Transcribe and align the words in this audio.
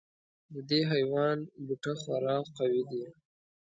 د 0.53 0.55
دې 0.69 0.81
حیوان 0.91 1.37
بوټه 1.65 1.93
خورا 2.01 2.37
قوي 2.57 2.83
دی. 2.89 3.03